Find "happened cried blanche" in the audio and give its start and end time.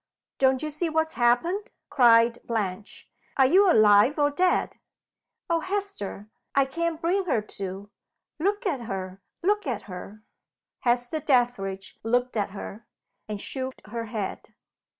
1.13-3.07